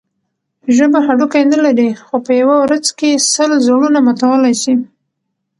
ژبه 0.75 0.99
هډوکی 1.07 1.43
نه 1.51 1.57
لري؛ 1.65 1.89
خو 2.05 2.15
په 2.25 2.31
یوه 2.41 2.55
ورځ 2.63 2.85
کښي 2.97 3.11
سل 3.33 3.51
زړونه 3.65 3.99
ماتولای 4.07 4.55
سي. 4.61 4.73